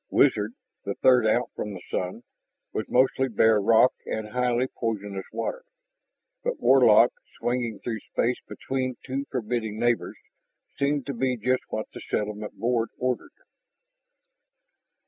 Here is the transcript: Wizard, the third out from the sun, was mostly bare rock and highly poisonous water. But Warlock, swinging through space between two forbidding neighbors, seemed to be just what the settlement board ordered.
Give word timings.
Wizard, 0.09 0.53
the 0.83 0.95
third 0.95 1.27
out 1.27 1.51
from 1.55 1.75
the 1.75 1.81
sun, 1.91 2.23
was 2.73 2.89
mostly 2.89 3.27
bare 3.27 3.61
rock 3.61 3.93
and 4.07 4.29
highly 4.29 4.65
poisonous 4.65 5.27
water. 5.31 5.63
But 6.43 6.59
Warlock, 6.59 7.11
swinging 7.37 7.77
through 7.77 7.99
space 7.99 8.41
between 8.47 8.95
two 9.05 9.25
forbidding 9.29 9.77
neighbors, 9.79 10.17
seemed 10.75 11.05
to 11.05 11.13
be 11.13 11.37
just 11.37 11.61
what 11.69 11.91
the 11.91 12.01
settlement 12.01 12.53
board 12.57 12.89
ordered. 12.97 13.29